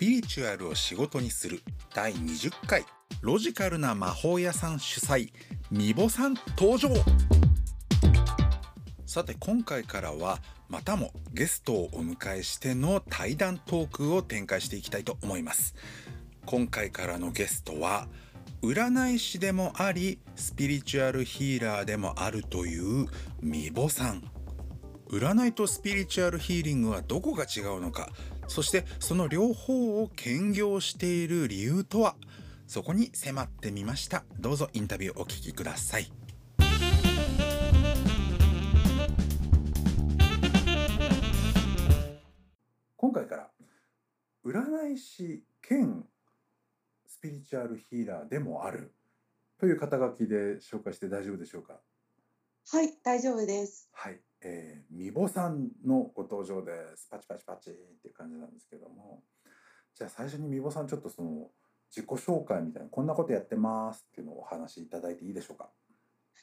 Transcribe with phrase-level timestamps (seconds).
[0.00, 1.60] ピリチュアルを仕事にする。
[1.94, 2.86] 第20回。
[3.20, 5.30] ロジカルな魔法屋さん主催。
[5.70, 6.88] ミボさん登場。
[9.04, 10.38] さて今回からは
[10.70, 15.74] またもゲストをお迎えしての対談トークを展開していきたいと思います。
[16.46, 18.08] 今回からのゲストは
[18.62, 23.06] 占い師でもありスピリチュアルヒーラーでもあるという
[23.42, 24.22] ミボさん。
[25.10, 28.08] 占いとスピリチュアルヒーリングはどこが違うのか。
[28.50, 32.16] そしてその両方を兼業している理由とは？
[32.66, 34.24] そこに迫ってみました。
[34.40, 36.10] どうぞインタビューお聞きください。
[42.96, 43.50] 今回から
[44.44, 46.04] 占い師兼
[47.06, 48.92] スピリチュアルヒーラーでもある
[49.58, 51.74] という肩書きで紹介して大丈夫でしょうか？
[52.72, 53.88] はい、大丈夫です。
[53.92, 57.08] はい、えー、みぼさんのご登場です。
[57.10, 59.22] パチパチパチっていう感じなんですけども。
[59.94, 61.50] じゃあ最初にみぼさんちょっとその
[61.94, 65.70] 自己紹介みたいな、こんなことやってますっていうのをお話しいただいていいでしょうか？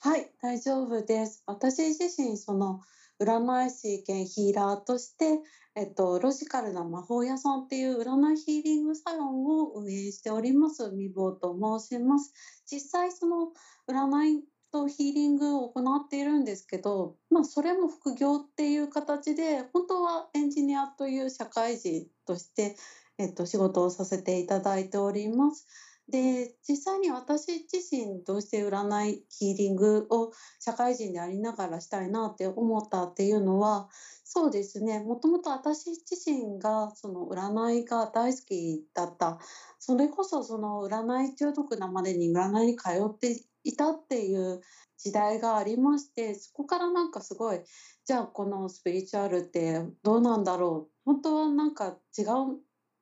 [0.00, 1.42] はい、大丈夫です。
[1.46, 2.80] 私自身、その
[3.20, 5.40] 占い師兼ヒーラーとして、
[5.74, 12.32] えっと、ロジカルな魔法屋さんっていう占いヒーリングサロンを運営しております、みぼと申します。
[12.66, 13.48] 実際、その
[13.88, 22.76] 占いとヒーリングを行っているんですけど、まあ、それも副業っていう形で、本当はエンジニアという社会人として、
[23.18, 25.66] えっと、仕事をさせていただいております。
[26.10, 33.88] で実際に私自身どうして占いヒーリングを社会人でありながらしたいなって思ったっていうのは
[34.24, 39.38] そうですねもともと私自身がその占いが大好きだった
[39.78, 44.60] それこそその占い中毒なまでに占いに通っていたっていう
[44.96, 47.60] 時代がありましてそこからなんかすごい
[48.04, 50.92] じゃあこのスピリチュアルってどうなんだろう？
[51.04, 52.26] 本当はなんか違う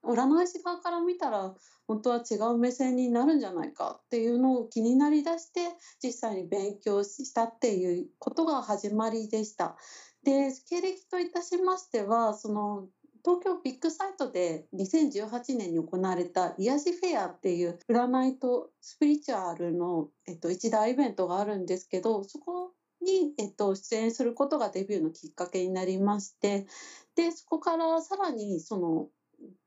[0.05, 1.55] 占い師側から見たら
[1.89, 5.61] 本当は違う目線になるんじゃないかっていうのを気になりだして
[6.03, 9.77] 実際に勉強したっていうことが始まりでした。
[10.23, 12.87] で経歴といたしましてはその
[13.25, 26.67] 東京ビッグサイトで2018年に行われた癒しフェアっていう占いとスピリチュアルの、えっと、一大イベントがあるんですけどそこに、えっと、出演することがデビューのきっかけになりまして
[27.15, 29.09] でそこからさらにその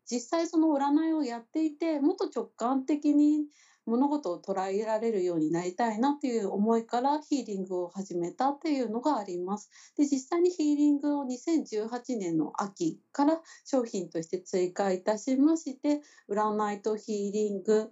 [0.09, 3.45] 実際その占いをやっていてもっと直感的に
[3.85, 9.69] 物事を捉えられるようになりたいなっていう思いからヒーリングを始めたっていうのがあります。
[9.97, 17.91] で実際にヒーリングを2018年の秋から商品として追加いたしまして占いとヒーリング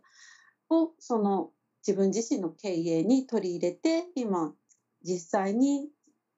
[0.69, 1.51] をその
[1.85, 4.53] 自分自身の経営に取り入れて今
[5.03, 5.89] 実際に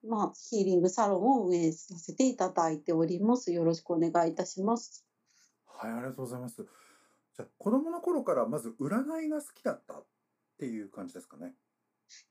[0.04, 3.52] まあ、ヒーリングサロンを運営させていただいております。
[3.52, 5.06] よろしくお願いいたします。
[5.68, 6.66] はい、ありがとうございます。
[7.34, 10.08] じゃあ子供の頃からまず占いが好きだったっ
[10.58, 11.56] ていう感じですかね？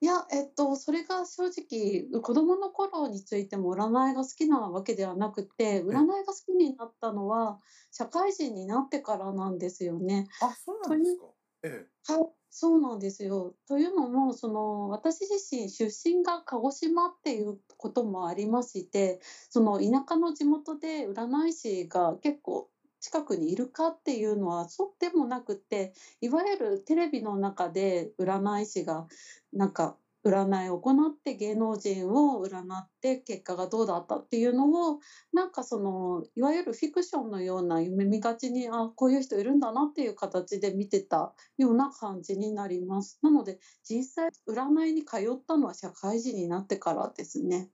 [0.02, 10.26] いや、えっと、それが正直、子供の頃についても占いが好きなわけではなくて、占いが好きになったのは社会人になってからなんですよね。
[10.38, 11.34] あ、そうなんですか。
[11.62, 11.90] ええ。
[12.06, 13.56] はい、そうなんですよ。
[13.68, 22.69] というのも、その私自身出身が鹿児島っていうこともありまして、その田舎の地元で占い師が結構
[23.00, 29.06] 近くにいるかっていうのはそうでもなくていわゆるテレビの中で占い師が
[29.52, 34.98] なんか占いを行って芸能人を占って結果がどうだったっていうのを
[35.32, 43.18] なんかそのいわゆるフィクションのような夢見がちにあこういう人いるんだなっていう形で見てたような感じになります。
[43.22, 47.70] なので実際占いに通ったのは社会人になってからですね。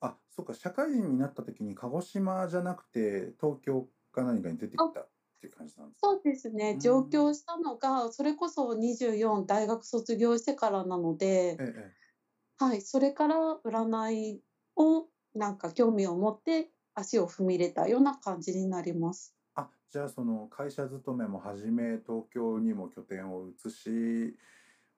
[0.00, 6.08] あ、そっか、社会人になった時に鹿児島じゃなくて東京か何かに出てきたっていう感じなんですか？
[6.08, 11.98] そうですね、うん上京したのがそれこそ24大学卒業してからなので、ええ。
[12.58, 14.44] はい、それから占い
[14.76, 19.36] をなんか興味を持って足を踏み入れたような感じになります。
[19.54, 24.36] あ、じゃあその会社勤めも始め東京にも拠点を移し、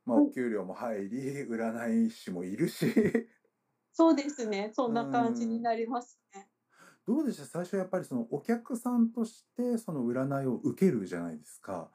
[0.04, 2.86] まあうんお給料も入り、占い師もいるし、
[3.92, 6.19] そうですね、そんな感じになりますね。
[7.10, 7.44] どうでした？
[7.44, 11.90] 最初やっぱりそのお客さんとしてその占いを受けるじゃないですか。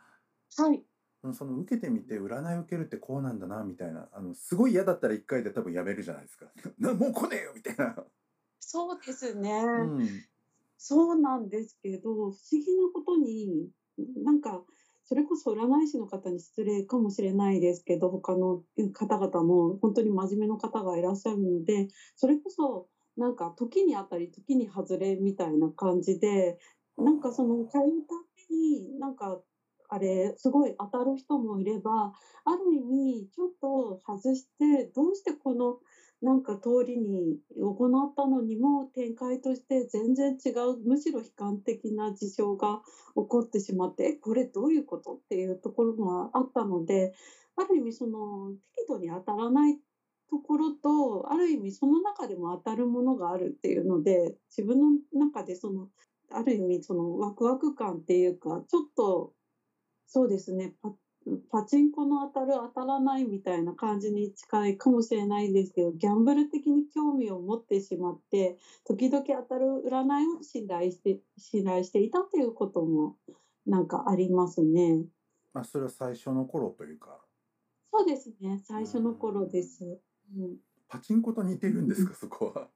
[0.58, 0.84] はい、
[1.24, 6.52] うんその受けてみて占い受けるってこうなんだなみたいなあのすごい嫌だったら一回で多分やめるじゃないですか。
[6.78, 8.06] なもう来ねえよみたいな。
[8.60, 9.52] そうですね。
[9.64, 10.26] うん。
[10.78, 13.70] そうなんですけど、不思議なことに、
[14.24, 14.64] なんか、
[15.06, 18.64] それこそ占い師の方に失礼かもしれないですけど、他の
[18.94, 26.58] 方々も本当に真面目な方がいらっしゃるので、それこそ、なんか時に当たり時に外れみたいな感じで、
[26.98, 28.16] なんかその通うた
[28.50, 29.40] びになんか
[29.90, 32.12] あれすごい当たる人もいれば
[32.44, 35.78] ある意味ちょっと外してどうしてこの
[36.22, 42.80] なんか通りに行ったのにも展開として全然違うむしろ悲観的な事象が
[43.16, 47.12] 起こってしまってこれどういうことっていうところがあったので
[47.56, 49.78] ある意味その適度に当たらない
[50.30, 55.90] ところとある意味その中でも当たるものがあるっていうので自分の中でその
[56.32, 59.34] ある意味そのワクワク感っていうかちょっと
[60.08, 60.94] そうですねパ
[61.52, 73.16] パチンコの当たる当たらないみたいな感じに近いかもしれないですけどギャンブル的に興味を持ってしまって時々当たる占いを信頼して信頼していたということも
[73.66, 75.06] なんかありますね。
[75.54, 77.18] まあ、それは最初の頃というか
[77.92, 80.00] そうですね最初の頃です。
[80.34, 80.58] うん、
[80.88, 82.72] パチンコと似てるんですか、そこは。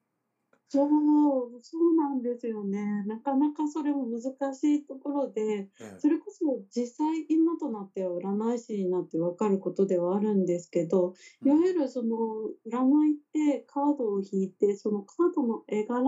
[0.71, 3.03] そう、そうなんですよね。
[3.07, 4.21] なかなかそれも難
[4.53, 5.67] しいところで、
[5.97, 11.13] それこそ実際今となっては占い師になって分かることではあるんですけど、
[11.43, 12.17] いわゆるその
[12.67, 16.03] 占いってカードを引いて、そのカードの絵柄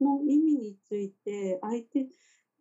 [0.00, 2.08] の意味について相手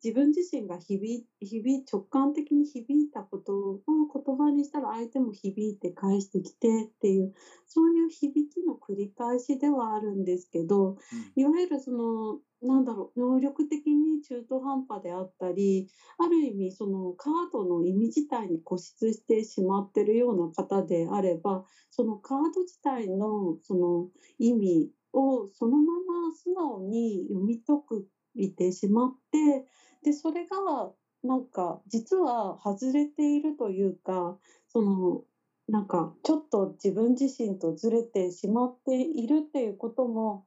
[0.03, 7.31] 自分自身が響響直感的に響いたことを言葉にしたら相手も響いて返してきてっていう
[7.65, 10.95] そういう響きの繰り返しではあるんですけど、
[11.35, 15.85] いわゆるそのなんだろう能力的に中途半端であったり
[16.17, 24.07] ある意味そのカードの意味自体に固執してしまってるような方であればそのカード自体のその
[24.37, 25.93] 意味をそのま
[26.25, 28.05] ま素直に読み解く
[28.35, 29.63] いてしまって
[30.03, 30.91] でそれが
[31.23, 34.37] なんか実は外れているというか
[34.67, 35.23] その
[35.67, 40.45] なんかちょっと自分自身とずれてしまっているっていうことも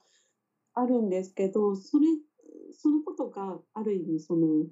[0.75, 2.07] あるんですけどそれ
[2.73, 4.67] そのことがある意味その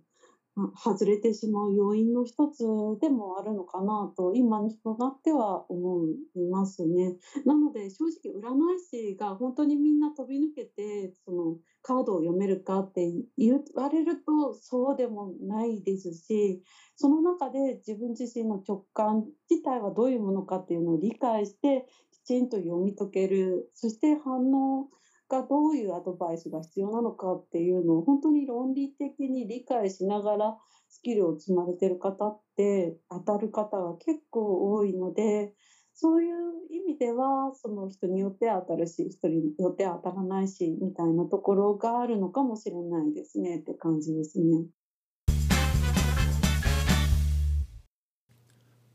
[0.77, 2.65] 外れてしまう要因の一つ
[3.01, 7.17] でもあるのかなと今になっては思いますね。
[7.45, 16.63] なので正直占い師が本当にみんな飛び抜けてそのカードを読めるかって言われるとそうでもないですし
[16.97, 24.89] その中で自分自身の直感自体はどういうものかっていうのを理解してきちんと読み解けるそして反応
[25.31, 30.57] がどういうアドバイスが必要なのかっていうのを本当に論理的に理解しながら
[30.89, 35.53] スキルを積まれてる方って当たる方が結構多いので
[35.95, 36.35] そういう
[36.71, 44.65] 意味ではその人によって当たるし人によって当たらないしみたいなところがあるのかもしれないですねって感じですね。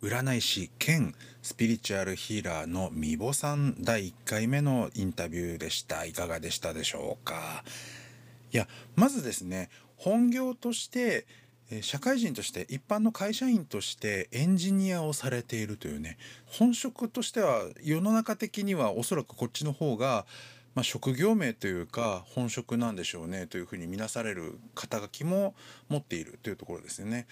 [0.05, 7.63] 占い師兼スピリチュアルヒーラーのみぼさん第1回目のインタビューでしたいかがでしたでしょうか？
[8.53, 11.25] いやまずですね本業として
[11.81, 20.27] 社会人として一般の会社員としてエンジニアをされているというね本職としては世の中的にはおそらくこっちの方が
[20.75, 25.55] まあ、職業名というか本職なんでしょうねというふうに見なされる肩書きも
[25.87, 27.27] 持っているというところですよね。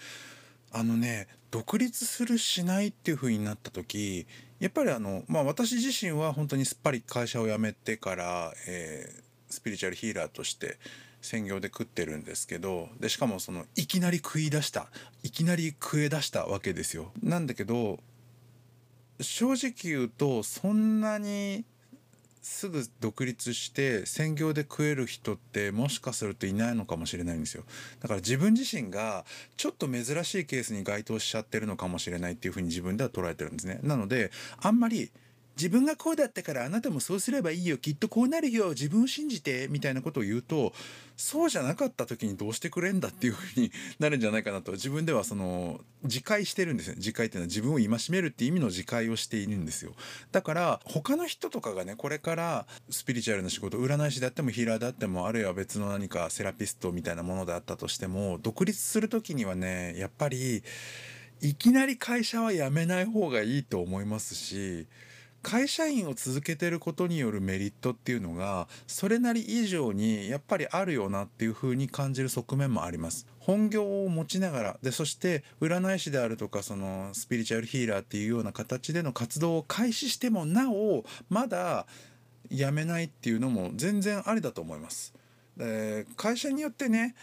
[0.74, 4.26] あのね独立するしないっていう風になった時
[4.58, 10.78] やっぱりあのまあ私自身は本当にすっぱり会社を辞めてから、えー、スピリチュアルヒーラーとして
[11.22, 14.88] 専業で食ってるんですけどでしかもそのいきなり食い出した
[15.22, 17.12] いきなり食え出したわけですよ。
[17.22, 18.00] なんだけど
[19.20, 21.64] 正直言うとそんなに
[22.44, 27.64] すぐ独立して専業で食える人ってもしかするといないのかもしれないんですよ。
[28.00, 29.24] だから自分自身が
[29.56, 33.80] ちょっと珍しいケースに該当しちゃってるのかもしれないっていうふうに自分では捉えてるんですね。
[33.82, 35.10] なのであんまり
[35.56, 37.78] 自分がこうだったからあなたもそうすればいいよ。
[37.78, 38.70] きっとこうなるよ。
[38.70, 40.72] 自分を信じてみたいなことを言うと
[41.16, 43.70] そうじゃなかった時にどうしてくれんだっていうふうに
[44.00, 44.72] なるんじゃないかなと。
[44.72, 49.92] 自分ではその自戒してるんですね自戒っていうのは自分を戒めるっていう意味の自戒をしているんですよ。
[50.32, 60.62] だから他の人とかがねこれからスピリチュアルな仕事占い師であってもヒーラーであってもあるいは別の何かセラピストみたいなものであったとしても独立する時にはねやっぱり
[61.40, 64.86] いきなり会社は辞めない方がいいと思いますし
[65.44, 73.26] 会社員を続けてることによるメリットっていうのがそれなり以上にやっぱりあるよなっていうふうに感じる側面もあります。
[73.38, 81.86] 本業を持ちながらでそして占い師であるとかそのスピリチュアルヒーラーっていうような形での活動を開始してもなおまだ
[82.50, 85.12] 辞めないっていうのも全然ありだと思います。
[86.16, 87.14] 会社によってね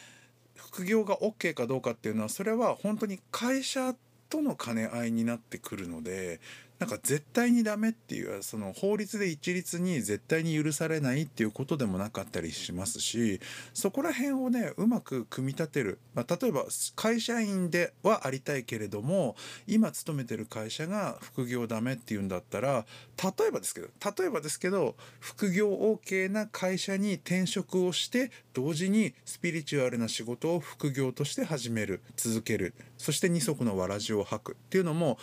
[0.55, 3.95] 副業が OK かどうかっていうのはそれは本当に会社
[4.29, 6.39] との兼ね合いになってくるので
[6.81, 13.39] なんか絶対にダメっていうその法律で一律に絶対に許されないっていうことでもなかったりしますし
[13.75, 19.35] そこら辺をねうまく組み立てる、まあ、例えば会社員ではありたいけれども
[19.67, 22.87] 今勤めてる会社が副業ダメっていうんだったら
[23.23, 32.73] 例えばですけど例えばですけど副業 OK な会社に転職をして同時にスピリチュアルな仕事を副業として始める続ける。
[32.97, 35.17] そして二足のわらじを履くっていうのも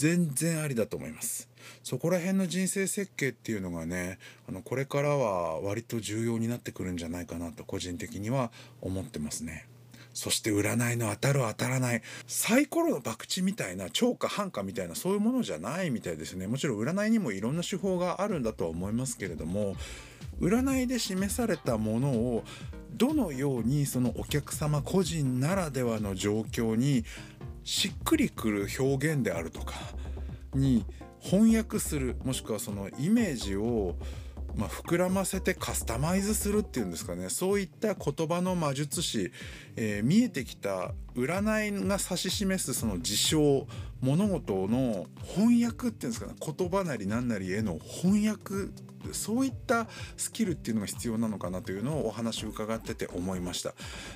[0.00, 1.50] 全然ありだと思います。
[1.82, 9.66] そこら辺の人生設計っていうのがねあのこれからは割と重要になってくるんじゃないかなと個人的には思ってますね。
[10.14, 19.76] そして占いの当たる当たらないサイコロの博打みたいな超か半かみたいなそういうものじゃないみたいですねもちろん占いにもいろんな手法があるんだとは思いますけれども
[20.40, 22.44] 占いで示されたものを
[22.92, 27.04] どのようにそのお客様個人ならではの状況に
[27.64, 29.74] しっくりくる表現であるとか
[30.54, 30.84] に
[31.20, 33.94] 翻訳するもしくはそのイメージを
[34.56, 37.28] まあ、膨らませてカスタマイズするっていうんですかね。
[37.28, 39.30] そういった言葉の魔術師、
[39.76, 43.66] え、見えてきた占いが指し示すその事象
[44.00, 48.72] 物事の翻訳っていうんですかね言葉なり何なりへの翻訳
[49.12, 53.74] そういったスキルっていうのが必要なのかなというのをお話を伺ってて思いました。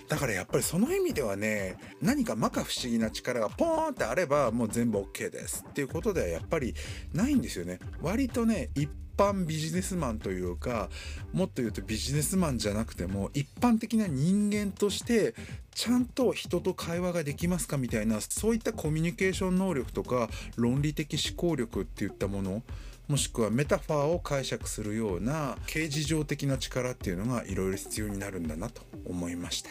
[0.08, 6.74] だからやっぱりその意味ではね何か摩訶不思議な力がポーンってあればもう全部 OK ですっていうことではやっぱり
[7.12, 7.78] ないんですよね。
[8.02, 10.88] 割とね一般ビジネスマンというか
[11.32, 15.34] もっと言うとビジネスマンじゃなくても一般的な人間として
[15.74, 22.62] ちゃんと人と会話ができますかみたいなそういったコミュニケーション能力とか論理的思考力っていったもの
[23.08, 29.70] もしくはメタファーを解釈するような形事上的な力っていうのがいろいろ必要になるんだなと思いました。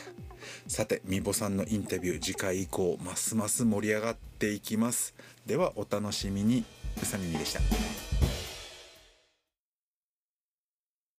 [0.67, 5.15] さてみぼさんのインタビュー次回以降ますます盛り上がっていきます。
[5.48, 6.63] ではお楽しみに。
[7.01, 8.43] うさみみでした。